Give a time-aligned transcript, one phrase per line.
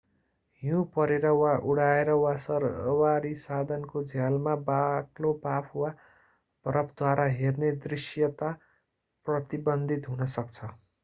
[0.61, 5.91] हिउ परेर वा उडाएर वा सवारी साधनको झ्यालमा बाक्लो बाफ वा
[6.65, 8.51] बरफद्वारा हेर्ने दृष्यता
[9.25, 10.73] प्रतिबन्धित हुन सक्छ